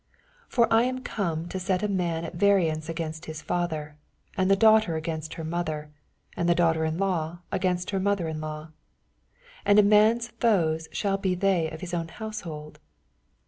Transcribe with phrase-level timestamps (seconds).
[0.49, 3.97] 35 For I am come to set a man at Yariance against his father,
[4.35, 5.91] and the daughter against her mother,
[6.35, 8.69] and the daughter in law against her mother inlaw.
[9.63, 12.79] 86 And a man^s foes shall Is they of his own hoasehold.